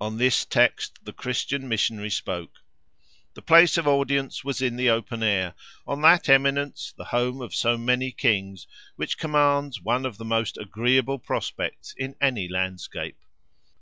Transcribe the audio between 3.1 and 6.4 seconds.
The place of audience was in the open air, on that